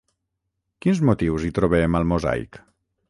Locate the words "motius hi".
1.09-1.53